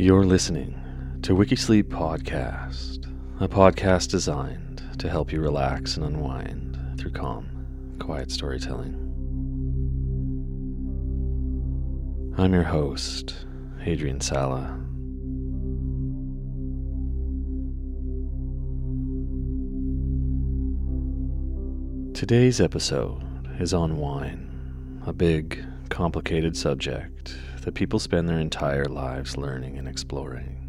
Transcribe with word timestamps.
You're 0.00 0.26
listening 0.26 0.80
to 1.22 1.34
Wikisleep 1.34 1.86
Podcast, 1.86 3.12
a 3.40 3.48
podcast 3.48 4.10
designed 4.10 4.80
to 5.00 5.10
help 5.10 5.32
you 5.32 5.40
relax 5.40 5.96
and 5.96 6.06
unwind 6.06 6.78
through 7.00 7.10
calm, 7.10 7.48
quiet 7.98 8.30
storytelling. 8.30 8.94
I'm 12.38 12.54
your 12.54 12.62
host, 12.62 13.44
Adrian 13.84 14.20
Sala. 14.20 14.78
Today's 22.14 22.60
episode 22.60 23.20
is 23.58 23.74
on 23.74 23.96
wine, 23.96 24.48
a 25.04 25.12
big, 25.12 25.66
complicated 25.88 26.56
subject 26.56 27.36
that 27.62 27.74
people 27.74 27.98
spend 27.98 28.28
their 28.28 28.38
entire 28.38 28.84
lives 28.84 29.36
learning 29.36 29.78
and 29.78 29.88
exploring. 29.88 30.68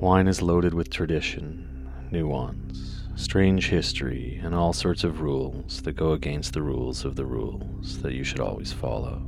Wine 0.00 0.28
is 0.28 0.42
loaded 0.42 0.74
with 0.74 0.90
tradition, 0.90 1.90
nuance, 2.12 3.02
strange 3.16 3.68
history, 3.68 4.40
and 4.42 4.54
all 4.54 4.72
sorts 4.72 5.02
of 5.02 5.20
rules 5.20 5.82
that 5.82 5.96
go 5.96 6.12
against 6.12 6.52
the 6.52 6.62
rules 6.62 7.04
of 7.04 7.16
the 7.16 7.24
rules 7.24 8.00
that 8.02 8.12
you 8.12 8.22
should 8.22 8.40
always 8.40 8.72
follow. 8.72 9.22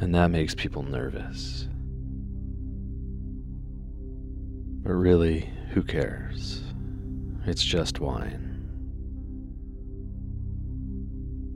And 0.00 0.14
that 0.14 0.30
makes 0.30 0.54
people 0.54 0.82
nervous. 0.82 1.68
But 4.82 4.94
really, 4.94 5.50
who 5.72 5.82
cares? 5.82 6.62
It's 7.44 7.62
just 7.62 8.00
wine. 8.00 8.49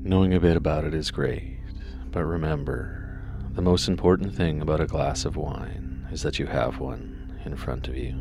Knowing 0.07 0.35
a 0.35 0.41
bit 0.41 0.55
about 0.55 0.85
it 0.85 0.93
is 0.93 1.11
great, 1.11 1.59
but 2.11 2.23
remember, 2.23 3.23
the 3.53 3.63
most 3.63 3.89
important 3.89 4.35
thing 4.35 4.61
about 4.61 4.79
a 4.79 4.87
glass 4.87 5.25
of 5.25 5.35
wine 5.35 6.07
is 6.13 6.21
that 6.21 6.39
you 6.39 6.45
have 6.45 6.79
one 6.79 7.41
in 7.47 7.57
front 7.57 7.89
of 7.89 7.97
you. 7.97 8.13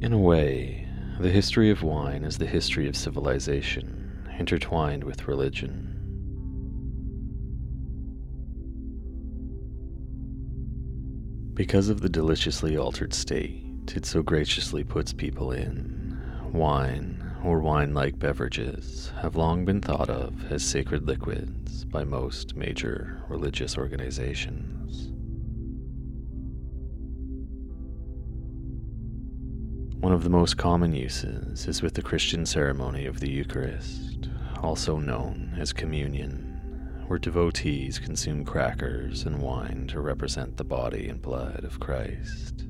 In 0.00 0.12
a 0.12 0.18
way, 0.18 0.86
the 1.18 1.30
history 1.30 1.68
of 1.68 1.82
wine 1.82 2.22
is 2.22 2.38
the 2.38 2.46
history 2.46 2.86
of 2.86 2.94
civilization, 2.94 4.28
intertwined 4.38 5.02
with 5.02 5.26
religion. 5.26 5.97
Because 11.58 11.88
of 11.88 12.02
the 12.02 12.08
deliciously 12.08 12.76
altered 12.76 13.12
state 13.12 13.64
it 13.96 14.06
so 14.06 14.22
graciously 14.22 14.84
puts 14.84 15.12
people 15.12 15.50
in, 15.50 16.16
wine 16.52 17.20
or 17.42 17.58
wine 17.58 17.92
like 17.92 18.16
beverages 18.16 19.10
have 19.22 19.34
long 19.34 19.64
been 19.64 19.80
thought 19.80 20.08
of 20.08 20.52
as 20.52 20.62
sacred 20.62 21.08
liquids 21.08 21.84
by 21.84 22.04
most 22.04 22.54
major 22.54 23.20
religious 23.28 23.76
organizations. 23.76 25.08
One 30.00 30.12
of 30.12 30.22
the 30.22 30.30
most 30.30 30.58
common 30.58 30.94
uses 30.94 31.66
is 31.66 31.82
with 31.82 31.94
the 31.94 32.02
Christian 32.02 32.46
ceremony 32.46 33.04
of 33.04 33.18
the 33.18 33.30
Eucharist, 33.30 34.28
also 34.62 34.98
known 34.98 35.56
as 35.58 35.72
communion 35.72 36.47
where 37.08 37.18
devotees 37.18 37.98
consume 37.98 38.44
crackers 38.44 39.24
and 39.24 39.40
wine 39.40 39.86
to 39.88 40.00
represent 40.00 40.56
the 40.58 40.64
body 40.64 41.08
and 41.08 41.20
blood 41.22 41.64
of 41.64 41.80
Christ. 41.80 42.66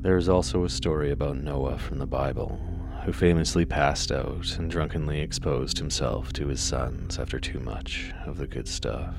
There 0.00 0.16
is 0.16 0.28
also 0.28 0.64
a 0.64 0.68
story 0.68 1.10
about 1.10 1.38
Noah 1.38 1.78
from 1.78 1.98
the 1.98 2.06
Bible, 2.06 2.60
who 3.04 3.12
famously 3.12 3.64
passed 3.64 4.12
out 4.12 4.58
and 4.58 4.70
drunkenly 4.70 5.20
exposed 5.20 5.78
himself 5.78 6.32
to 6.34 6.48
his 6.48 6.60
sons 6.60 7.18
after 7.18 7.38
too 7.38 7.60
much 7.60 8.12
of 8.26 8.38
the 8.38 8.46
good 8.46 8.68
stuff. 8.68 9.14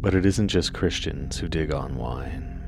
But 0.00 0.14
it 0.14 0.24
isn't 0.24 0.48
just 0.48 0.72
Christians 0.72 1.38
who 1.38 1.48
dig 1.48 1.72
on 1.72 1.96
wine. 1.96 2.59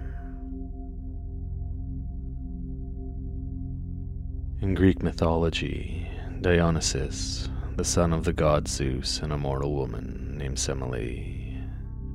In 4.62 4.74
Greek 4.74 5.02
mythology, 5.02 6.08
Dionysus, 6.40 7.48
the 7.74 7.84
son 7.84 8.12
of 8.12 8.22
the 8.22 8.32
god 8.32 8.68
Zeus 8.68 9.18
and 9.18 9.32
a 9.32 9.36
mortal 9.36 9.74
woman 9.74 10.36
named 10.38 10.56
Semele, 10.56 11.60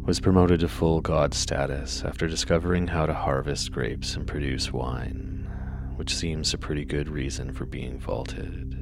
was 0.05 0.21
promoted 0.21 0.61
to 0.61 0.69
full 0.69 1.01
god 1.01 1.33
status 1.33 2.05
after 2.05 2.25
discovering 2.25 2.87
how 2.87 3.05
to 3.05 3.13
harvest 3.13 3.73
grapes 3.73 4.15
and 4.15 4.25
produce 4.25 4.71
wine, 4.71 5.51
which 5.97 6.15
seems 6.15 6.53
a 6.53 6.57
pretty 6.57 6.85
good 6.85 7.09
reason 7.09 7.51
for 7.51 7.65
being 7.65 7.99
vaulted. 7.99 8.75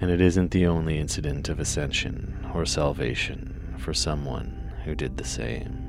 And 0.00 0.08
it 0.08 0.20
isn't 0.20 0.52
the 0.52 0.68
only 0.68 0.98
incident 0.98 1.48
of 1.48 1.58
ascension 1.58 2.48
or 2.54 2.64
salvation 2.64 3.74
for 3.76 3.92
someone 3.92 4.72
who 4.84 4.94
did 4.94 5.16
the 5.16 5.24
same. 5.24 5.87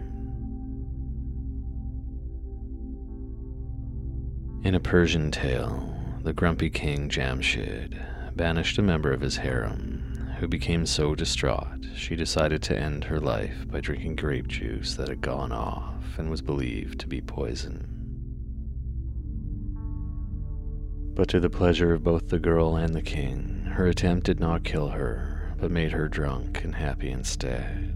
In 4.62 4.76
a 4.76 4.80
Persian 4.80 5.32
tale, 5.32 5.96
the 6.22 6.34
grumpy 6.34 6.70
king 6.70 7.10
Jamshid 7.10 7.98
banished 8.36 8.78
a 8.78 8.82
member 8.82 9.14
of 9.14 9.22
his 9.22 9.38
harem, 9.38 10.34
who 10.40 10.50
became 10.50 10.86
so 10.86 11.16
distraught 11.16 11.86
she 11.96 12.16
decided 12.16 12.62
to 12.64 12.78
end 12.78 13.06
her 13.06 13.22
life 13.22 13.66
by 13.70 13.80
drinking 13.80 14.18
grape 14.18 14.48
juice 14.48 14.96
that 14.96 15.08
had 15.08 15.22
gone 15.22 15.54
off 15.54 16.18
and 16.18 16.30
was 16.30 16.42
believed 16.42 17.00
to 17.00 17.08
be 17.08 17.22
poison. 17.22 17.88
But 21.16 21.30
to 21.30 21.40
the 21.40 21.50
pleasure 21.50 21.94
of 21.94 22.04
both 22.04 22.28
the 22.28 22.40
girl 22.40 22.76
and 22.76 22.94
the 22.94 23.02
king, 23.02 23.64
her 23.76 23.88
attempt 23.88 24.26
did 24.26 24.42
not 24.42 24.66
kill 24.66 24.90
her, 24.90 25.54
but 25.58 25.72
made 25.72 25.94
her 25.94 26.10
drunk 26.10 26.66
and 26.66 26.76
happy 26.76 27.10
instead. 27.10 27.89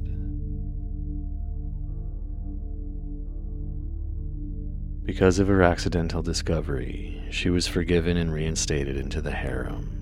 Because 5.05 5.37
of 5.39 5.47
her 5.49 5.61
accidental 5.61 6.21
discovery, 6.21 7.21
she 7.29 7.49
was 7.49 7.67
forgiven 7.67 8.15
and 8.15 8.33
reinstated 8.33 8.95
into 8.95 9.21
the 9.21 9.31
harem. 9.31 9.99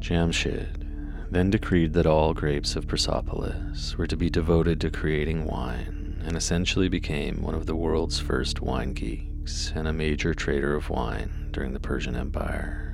Jamshid 0.00 0.82
then 1.30 1.48
decreed 1.48 1.94
that 1.94 2.04
all 2.06 2.34
grapes 2.34 2.76
of 2.76 2.86
Persepolis 2.86 3.96
were 3.96 4.06
to 4.06 4.16
be 4.16 4.28
devoted 4.28 4.78
to 4.82 4.90
creating 4.90 5.46
wine 5.46 6.20
and 6.26 6.36
essentially 6.36 6.90
became 6.90 7.40
one 7.40 7.54
of 7.54 7.64
the 7.64 7.74
world's 7.74 8.20
first 8.20 8.60
wine 8.60 8.92
geeks 8.92 9.72
and 9.74 9.88
a 9.88 9.92
major 9.92 10.34
trader 10.34 10.74
of 10.74 10.90
wine 10.90 11.48
during 11.50 11.72
the 11.72 11.80
Persian 11.80 12.14
Empire. 12.14 12.91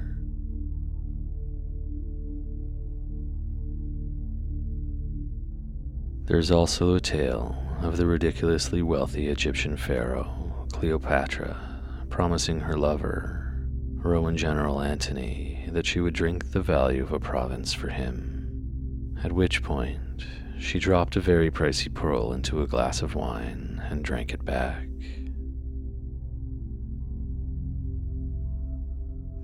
There's 6.28 6.50
also 6.50 6.94
a 6.94 7.00
tale 7.00 7.56
of 7.80 7.96
the 7.96 8.06
ridiculously 8.06 8.82
wealthy 8.82 9.28
Egyptian 9.28 9.78
pharaoh, 9.78 10.66
Cleopatra, 10.74 11.80
promising 12.10 12.60
her 12.60 12.76
lover, 12.76 13.66
Roman 13.94 14.36
General 14.36 14.82
Antony, 14.82 15.66
that 15.72 15.86
she 15.86 16.00
would 16.00 16.12
drink 16.12 16.50
the 16.50 16.60
value 16.60 17.02
of 17.02 17.12
a 17.12 17.18
province 17.18 17.72
for 17.72 17.88
him. 17.88 19.16
At 19.24 19.32
which 19.32 19.62
point, 19.62 20.26
she 20.60 20.78
dropped 20.78 21.16
a 21.16 21.20
very 21.20 21.50
pricey 21.50 21.92
pearl 21.92 22.34
into 22.34 22.60
a 22.60 22.66
glass 22.66 23.00
of 23.00 23.14
wine 23.14 23.82
and 23.88 24.04
drank 24.04 24.34
it 24.34 24.44
back. 24.44 24.86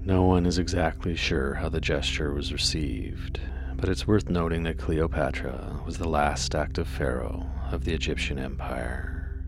No 0.04 0.24
one 0.24 0.44
is 0.44 0.58
exactly 0.58 1.16
sure 1.16 1.54
how 1.54 1.70
the 1.70 1.80
gesture 1.80 2.34
was 2.34 2.52
received, 2.52 3.40
but 3.76 3.88
it's 3.88 4.06
worth 4.06 4.28
noting 4.28 4.62
that 4.62 4.78
Cleopatra 4.78 5.82
was 5.84 5.98
the 5.98 6.08
last 6.08 6.54
active 6.54 6.88
pharaoh 6.88 7.46
of 7.70 7.84
the 7.84 7.92
Egyptian 7.92 8.38
Empire. 8.38 9.44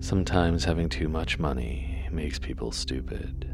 Sometimes 0.00 0.64
having 0.64 0.88
too 0.88 1.08
much 1.08 1.38
money 1.38 2.08
makes 2.10 2.38
people 2.38 2.72
stupid. 2.72 3.48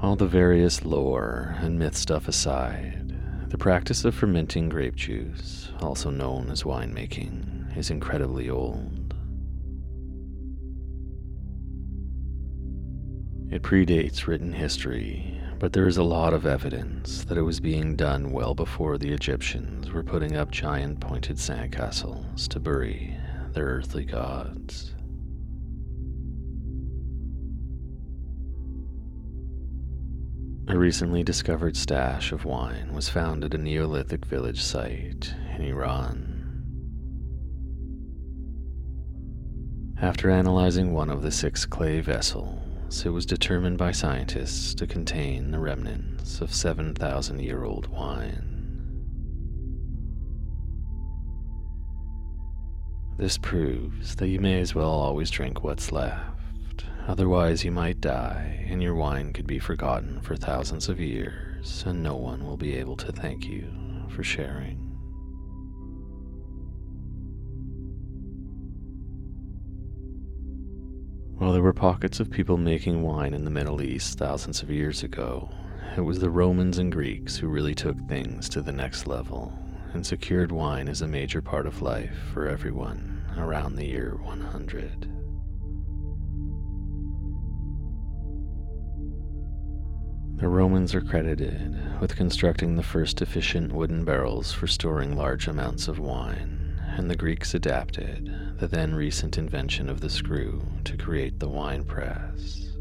All 0.00 0.16
the 0.16 0.26
various 0.26 0.84
lore 0.84 1.54
and 1.60 1.78
myth 1.78 1.96
stuff 1.96 2.28
aside, 2.28 3.14
the 3.50 3.58
practice 3.58 4.04
of 4.04 4.14
fermenting 4.14 4.68
grape 4.68 4.96
juice, 4.96 5.70
also 5.80 6.10
known 6.10 6.50
as 6.50 6.62
winemaking, 6.62 7.76
is 7.76 7.90
incredibly 7.90 8.48
old. 8.48 9.01
It 13.52 13.60
predates 13.60 14.26
written 14.26 14.54
history, 14.54 15.38
but 15.58 15.74
there 15.74 15.86
is 15.86 15.98
a 15.98 16.02
lot 16.02 16.32
of 16.32 16.46
evidence 16.46 17.22
that 17.24 17.36
it 17.36 17.42
was 17.42 17.60
being 17.60 17.96
done 17.96 18.32
well 18.32 18.54
before 18.54 18.96
the 18.96 19.12
Egyptians 19.12 19.92
were 19.92 20.02
putting 20.02 20.34
up 20.34 20.50
giant 20.50 21.00
pointed 21.00 21.36
sandcastles 21.36 22.48
to 22.48 22.58
bury 22.58 23.14
their 23.52 23.66
earthly 23.66 24.06
gods. 24.06 24.94
A 30.68 30.78
recently 30.78 31.22
discovered 31.22 31.76
stash 31.76 32.32
of 32.32 32.46
wine 32.46 32.94
was 32.94 33.10
found 33.10 33.44
at 33.44 33.52
a 33.52 33.58
Neolithic 33.58 34.24
village 34.24 34.62
site 34.62 35.34
in 35.58 35.64
Iran. 35.64 36.38
After 40.00 40.30
analyzing 40.30 40.94
one 40.94 41.10
of 41.10 41.20
the 41.20 41.30
six 41.30 41.66
clay 41.66 42.00
vessels, 42.00 42.58
it 43.00 43.08
was 43.08 43.24
determined 43.24 43.78
by 43.78 43.90
scientists 43.90 44.74
to 44.74 44.86
contain 44.86 45.50
the 45.50 45.58
remnants 45.58 46.42
of 46.42 46.54
7,000 46.54 47.40
year 47.40 47.64
old 47.64 47.86
wine. 47.86 48.52
This 53.16 53.38
proves 53.38 54.14
that 54.16 54.28
you 54.28 54.38
may 54.40 54.60
as 54.60 54.74
well 54.74 54.90
always 54.90 55.30
drink 55.30 55.64
what's 55.64 55.90
left, 55.90 56.84
otherwise, 57.08 57.64
you 57.64 57.72
might 57.72 58.00
die 58.00 58.66
and 58.68 58.82
your 58.82 58.94
wine 58.94 59.32
could 59.32 59.46
be 59.46 59.58
forgotten 59.58 60.20
for 60.20 60.36
thousands 60.36 60.88
of 60.88 61.00
years, 61.00 61.84
and 61.86 62.02
no 62.02 62.14
one 62.14 62.44
will 62.44 62.58
be 62.58 62.74
able 62.76 62.96
to 62.98 63.10
thank 63.10 63.46
you 63.46 63.72
for 64.10 64.22
sharing. 64.22 64.81
While 71.42 71.52
there 71.52 71.60
were 71.60 71.72
pockets 71.72 72.20
of 72.20 72.30
people 72.30 72.56
making 72.56 73.02
wine 73.02 73.34
in 73.34 73.44
the 73.44 73.50
Middle 73.50 73.82
East 73.82 74.16
thousands 74.16 74.62
of 74.62 74.70
years 74.70 75.02
ago, 75.02 75.50
it 75.96 76.02
was 76.02 76.20
the 76.20 76.30
Romans 76.30 76.78
and 76.78 76.92
Greeks 76.92 77.34
who 77.36 77.48
really 77.48 77.74
took 77.74 77.98
things 78.06 78.48
to 78.50 78.62
the 78.62 78.70
next 78.70 79.08
level 79.08 79.52
and 79.92 80.06
secured 80.06 80.52
wine 80.52 80.88
as 80.88 81.02
a 81.02 81.08
major 81.08 81.42
part 81.42 81.66
of 81.66 81.82
life 81.82 82.16
for 82.32 82.46
everyone 82.46 83.24
around 83.36 83.74
the 83.74 83.86
year 83.86 84.20
100. 84.22 85.08
The 90.36 90.48
Romans 90.48 90.94
are 90.94 91.00
credited 91.00 92.00
with 92.00 92.14
constructing 92.14 92.76
the 92.76 92.84
first 92.84 93.20
efficient 93.20 93.72
wooden 93.72 94.04
barrels 94.04 94.52
for 94.52 94.68
storing 94.68 95.16
large 95.16 95.48
amounts 95.48 95.88
of 95.88 95.98
wine, 95.98 96.61
and 96.96 97.10
the 97.10 97.16
Greeks 97.16 97.54
adapted 97.54 98.58
the 98.58 98.66
then 98.66 98.94
recent 98.94 99.38
invention 99.38 99.88
of 99.88 100.00
the 100.00 100.10
screw 100.10 100.62
to 100.84 100.96
create 100.96 101.38
the 101.38 101.48
wine 101.48 101.84
press 101.84 102.72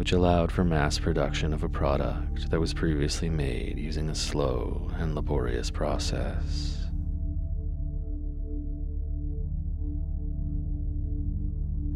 which 0.00 0.12
allowed 0.12 0.50
for 0.50 0.64
mass 0.64 0.98
production 0.98 1.52
of 1.52 1.62
a 1.62 1.68
product 1.68 2.50
that 2.50 2.58
was 2.58 2.72
previously 2.72 3.28
made 3.28 3.78
using 3.78 4.08
a 4.08 4.14
slow 4.14 4.90
and 4.96 5.14
laborious 5.14 5.70
process. 5.70 6.78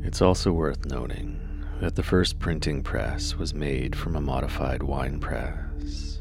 It's 0.03 0.21
also 0.21 0.53
worth 0.53 0.85
noting 0.85 1.41
that 1.81 1.97
the 1.97 2.03
first 2.03 2.39
printing 2.39 2.83
press 2.83 3.37
was 3.37 3.55
made 3.55 3.97
from 3.97 4.17
a 4.17 4.21
modified 4.21 4.83
wine 4.83 5.19
press. 5.19 6.14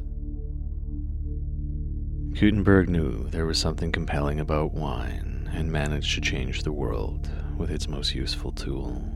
Gutenberg 2.33 2.89
knew 2.89 3.29
there 3.29 3.45
was 3.45 3.59
something 3.59 3.91
compelling 3.91 4.39
about 4.39 4.73
wine 4.73 5.49
and 5.53 5.71
managed 5.71 6.15
to 6.15 6.21
change 6.21 6.63
the 6.63 6.73
world 6.73 7.29
with 7.57 7.69
its 7.69 7.87
most 7.87 8.15
useful 8.15 8.51
tool. 8.51 9.07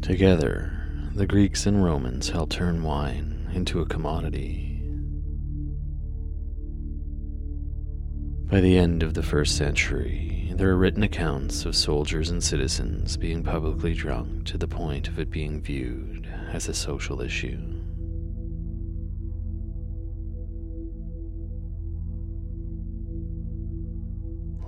Together, 0.00 1.10
the 1.14 1.26
Greeks 1.26 1.66
and 1.66 1.82
Romans 1.82 2.30
helped 2.30 2.52
turn 2.52 2.84
wine 2.84 3.50
into 3.52 3.80
a 3.80 3.86
commodity. 3.86 4.80
By 8.44 8.60
the 8.60 8.78
end 8.78 9.02
of 9.02 9.14
the 9.14 9.22
first 9.24 9.56
century, 9.56 10.52
there 10.54 10.70
are 10.70 10.76
written 10.76 11.02
accounts 11.02 11.64
of 11.64 11.74
soldiers 11.74 12.30
and 12.30 12.42
citizens 12.42 13.16
being 13.16 13.42
publicly 13.42 13.92
drunk 13.92 14.44
to 14.44 14.56
the 14.56 14.68
point 14.68 15.08
of 15.08 15.18
it 15.18 15.30
being 15.30 15.60
viewed 15.60 16.23
as 16.52 16.68
a 16.68 16.74
social 16.74 17.20
issue. 17.20 17.58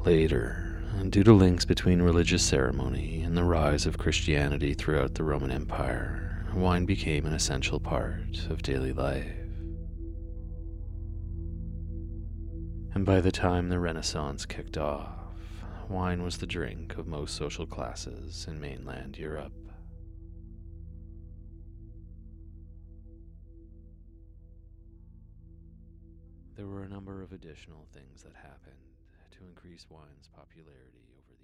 Later, 0.05 0.81
due 1.11 1.25
to 1.25 1.33
links 1.33 1.65
between 1.65 2.01
religious 2.01 2.45
ceremony 2.45 3.23
and 3.23 3.37
the 3.37 3.43
rise 3.43 3.87
of 3.87 3.99
Christianity 3.99 4.73
throughout 4.73 5.15
the 5.15 5.25
Roman 5.25 5.51
Empire, 5.51 6.47
wine 6.55 6.87
became 6.87 7.27
an 7.27 7.35
essential 7.35 7.81
part 7.81 8.47
of 8.49 8.63
daily 8.63 8.93
life. 8.93 9.27
And 12.95 13.05
by 13.05 13.21
the 13.21 13.33
time 13.33 13.69
the 13.69 13.81
Renaissance 13.81 14.47
kicked 14.47 14.79
off, 14.79 15.11
wine 15.89 16.23
was 16.23 16.39
the 16.39 16.47
drink 16.47 16.97
of 16.97 17.07
most 17.07 17.35
social 17.35 17.67
classes 17.67 18.47
in 18.49 18.61
mainland 18.61 19.19
Europe. 19.19 19.53
There 26.57 26.67
were 26.67 26.85
a 26.85 26.89
number 26.89 27.21
of 27.21 27.33
additional 27.33 27.87
things 27.93 28.23
that 28.23 28.33
happened 28.35 28.97
to 29.33 29.45
increase 29.45 29.91
wine's 29.91 30.31
popularity 30.35 31.13
over 31.13 31.36